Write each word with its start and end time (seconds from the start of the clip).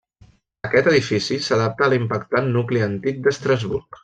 Aquest 0.69 0.87
edifici 0.91 1.37
s'adapta 1.49 1.87
a 1.89 1.93
l'impactant 1.93 2.51
nucli 2.57 2.83
antic 2.91 3.23
d'Estrasburg. 3.29 3.99